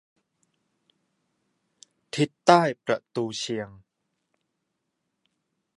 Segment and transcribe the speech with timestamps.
[2.15, 3.69] ทิศใต้ประตูเชียง